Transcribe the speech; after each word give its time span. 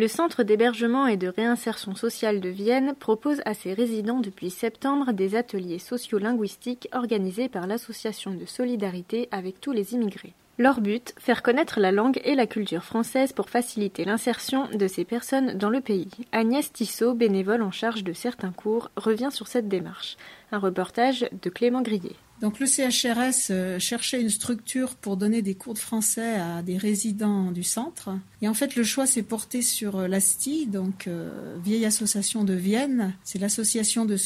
Le 0.00 0.08
Centre 0.08 0.44
d'hébergement 0.44 1.06
et 1.06 1.18
de 1.18 1.28
réinsertion 1.28 1.94
sociale 1.94 2.40
de 2.40 2.48
Vienne 2.48 2.94
propose 2.98 3.42
à 3.44 3.52
ses 3.52 3.74
résidents 3.74 4.20
depuis 4.20 4.48
septembre 4.48 5.12
des 5.12 5.36
ateliers 5.36 5.78
sociolinguistiques 5.78 6.88
organisés 6.94 7.50
par 7.50 7.66
l'Association 7.66 8.30
de 8.32 8.46
solidarité 8.46 9.28
avec 9.30 9.60
tous 9.60 9.72
les 9.72 9.92
immigrés. 9.92 10.32
Leur 10.56 10.80
but, 10.80 11.12
faire 11.18 11.42
connaître 11.42 11.80
la 11.80 11.92
langue 11.92 12.18
et 12.24 12.34
la 12.34 12.46
culture 12.46 12.82
française 12.82 13.34
pour 13.34 13.50
faciliter 13.50 14.06
l'insertion 14.06 14.68
de 14.72 14.86
ces 14.86 15.04
personnes 15.04 15.58
dans 15.58 15.68
le 15.68 15.82
pays. 15.82 16.08
Agnès 16.32 16.72
Tissot, 16.72 17.12
bénévole 17.12 17.60
en 17.60 17.70
charge 17.70 18.02
de 18.02 18.14
certains 18.14 18.52
cours, 18.52 18.90
revient 18.96 19.28
sur 19.30 19.48
cette 19.48 19.68
démarche. 19.68 20.16
Un 20.50 20.60
reportage 20.60 21.28
de 21.42 21.50
Clément 21.50 21.82
Grillet. 21.82 22.16
Donc 22.40 22.58
le 22.58 22.66
CHRS 22.66 23.50
euh, 23.50 23.78
cherchait 23.78 24.20
une 24.20 24.30
structure 24.30 24.94
pour 24.94 25.18
donner 25.18 25.42
des 25.42 25.54
cours 25.54 25.74
de 25.74 25.78
français 25.78 26.36
à 26.36 26.62
des 26.62 26.78
résidents 26.78 27.52
du 27.52 27.62
centre. 27.62 28.10
Et 28.40 28.48
en 28.48 28.54
fait, 28.54 28.76
le 28.76 28.82
choix 28.82 29.06
s'est 29.06 29.22
porté 29.22 29.60
sur 29.60 29.96
euh, 29.96 30.08
l'ASTI, 30.08 30.66
donc 30.66 31.06
euh, 31.06 31.56
vieille 31.62 31.84
association 31.84 32.42
de 32.44 32.54
Vienne. 32.54 33.14
C'est 33.24 33.38
l'association 33.38 34.06
de 34.06 34.16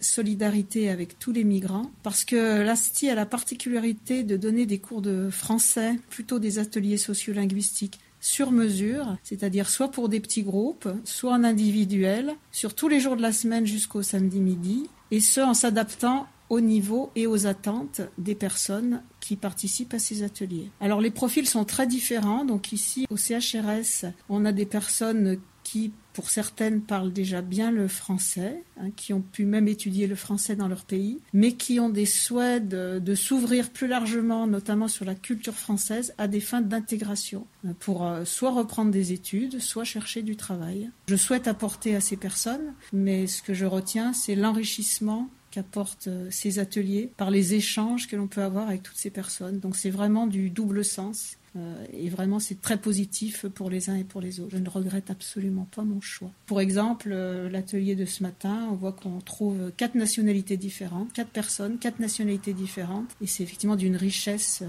solidarité 0.00 0.88
avec 0.88 1.18
tous 1.18 1.32
les 1.32 1.42
migrants. 1.42 1.90
Parce 2.04 2.24
que 2.24 2.62
l'ASTI 2.62 3.10
a 3.10 3.16
la 3.16 3.26
particularité 3.26 4.22
de 4.22 4.36
donner 4.36 4.66
des 4.66 4.78
cours 4.78 5.02
de 5.02 5.28
français, 5.30 5.98
plutôt 6.10 6.38
des 6.38 6.60
ateliers 6.60 6.96
sociolinguistiques 6.96 7.98
sur 8.20 8.52
mesure, 8.52 9.18
c'est-à-dire 9.22 9.68
soit 9.68 9.90
pour 9.90 10.08
des 10.08 10.20
petits 10.20 10.44
groupes, 10.44 10.88
soit 11.04 11.32
en 11.32 11.44
individuel, 11.44 12.32
sur 12.52 12.74
tous 12.74 12.88
les 12.88 12.98
jours 12.98 13.16
de 13.16 13.22
la 13.22 13.32
semaine 13.32 13.66
jusqu'au 13.66 14.00
samedi 14.00 14.40
midi, 14.40 14.88
et 15.10 15.20
ce 15.20 15.42
en 15.42 15.52
s'adaptant 15.52 16.26
au 16.48 16.60
niveau 16.60 17.10
et 17.16 17.26
aux 17.26 17.46
attentes 17.46 18.02
des 18.18 18.34
personnes 18.34 19.02
qui 19.20 19.36
participent 19.36 19.94
à 19.94 19.98
ces 19.98 20.22
ateliers. 20.22 20.70
Alors 20.80 21.00
les 21.00 21.10
profils 21.10 21.48
sont 21.48 21.64
très 21.64 21.86
différents. 21.86 22.44
Donc 22.44 22.72
ici 22.72 23.06
au 23.10 23.16
CHRS, 23.16 24.06
on 24.28 24.44
a 24.44 24.52
des 24.52 24.66
personnes 24.66 25.38
qui, 25.64 25.92
pour 26.12 26.30
certaines, 26.30 26.82
parlent 26.82 27.12
déjà 27.12 27.42
bien 27.42 27.72
le 27.72 27.88
français, 27.88 28.62
hein, 28.78 28.90
qui 28.94 29.12
ont 29.12 29.22
pu 29.22 29.46
même 29.46 29.66
étudier 29.66 30.06
le 30.06 30.14
français 30.14 30.54
dans 30.54 30.68
leur 30.68 30.84
pays, 30.84 31.20
mais 31.32 31.52
qui 31.52 31.80
ont 31.80 31.88
des 31.88 32.06
souhaits 32.06 32.68
de, 32.68 33.14
s'ouvrir 33.14 33.70
plus 33.70 33.88
largement, 33.88 34.46
notamment 34.46 34.88
sur 34.88 35.04
la 35.04 35.14
culture 35.14 35.54
française, 35.54 36.14
à 36.18 36.28
des 36.28 36.40
fins 36.40 36.60
d'intégration, 36.60 37.46
hein, 37.66 37.74
pour 37.80 38.04
euh, 38.04 38.24
soit 38.24 38.52
reprendre 38.52 38.90
des 38.90 39.12
études, 39.12 39.58
soit 39.60 39.84
chercher 39.84 40.22
du 40.22 40.36
travail. 40.36 40.90
Je 41.08 41.16
souhaite 41.16 41.48
apporter 41.48 41.96
à 41.96 42.00
ces 42.00 42.16
personnes, 42.16 42.74
mais 42.92 43.26
ce 43.26 43.42
que 43.42 43.54
je 43.54 43.64
retiens, 43.64 44.12
c'est 44.12 44.34
l'enrichissement 44.34 45.30
qu'apportent 45.54 46.08
euh, 46.08 46.26
ces 46.30 46.58
ateliers 46.58 47.12
par 47.16 47.30
les 47.30 47.54
échanges 47.54 48.08
que 48.08 48.16
l'on 48.16 48.26
peut 48.26 48.42
avoir 48.42 48.68
avec 48.68 48.82
toutes 48.82 48.96
ces 48.96 49.10
personnes. 49.10 49.60
Donc 49.60 49.76
c'est 49.76 49.90
vraiment 49.90 50.26
du 50.26 50.50
double 50.50 50.84
sens. 50.84 51.38
Euh, 51.56 51.86
et 51.92 52.08
vraiment, 52.08 52.40
c'est 52.40 52.60
très 52.60 52.76
positif 52.76 53.46
pour 53.46 53.70
les 53.70 53.88
uns 53.88 53.94
et 53.94 54.02
pour 54.02 54.20
les 54.20 54.40
autres. 54.40 54.50
Je 54.56 54.58
ne 54.58 54.68
regrette 54.68 55.10
absolument 55.10 55.68
pas 55.70 55.84
mon 55.84 56.00
choix. 56.00 56.32
Pour 56.46 56.60
exemple, 56.60 57.10
euh, 57.12 57.48
l'atelier 57.48 57.94
de 57.94 58.04
ce 58.04 58.24
matin, 58.24 58.66
on 58.72 58.74
voit 58.74 58.92
qu'on 58.92 59.20
trouve 59.20 59.70
quatre 59.76 59.94
nationalités 59.94 60.56
différentes, 60.56 61.12
quatre 61.12 61.30
personnes, 61.30 61.78
quatre 61.78 62.00
nationalités 62.00 62.52
différentes. 62.52 63.10
Et 63.20 63.28
c'est 63.28 63.44
effectivement 63.44 63.76
d'une 63.76 63.96
richesse 63.96 64.64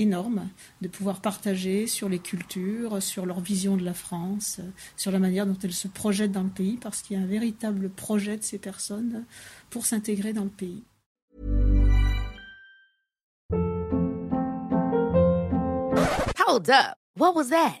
énorme 0.00 0.48
de 0.80 0.88
pouvoir 0.88 1.20
partager 1.20 1.86
sur 1.86 2.08
les 2.08 2.18
cultures, 2.18 3.02
sur 3.02 3.26
leur 3.26 3.40
vision 3.40 3.76
de 3.76 3.84
la 3.84 3.94
France, 3.94 4.60
sur 4.96 5.12
la 5.12 5.18
manière 5.18 5.46
dont 5.46 5.58
elles 5.62 5.72
se 5.72 5.88
projettent 5.88 6.32
dans 6.32 6.42
le 6.42 6.48
pays, 6.48 6.78
parce 6.80 7.02
qu'il 7.02 7.16
y 7.16 7.20
a 7.20 7.22
un 7.22 7.26
véritable 7.26 7.90
projet 7.90 8.36
de 8.36 8.42
ces 8.42 8.58
personnes 8.58 9.24
pour 9.68 9.86
s'intégrer 9.86 10.32
dans 10.32 10.44
le 10.44 10.50
pays. 10.50 10.82
Hold 16.46 16.70
up. 16.70 16.96
What 17.16 17.34
was 17.34 17.50
that? 17.50 17.80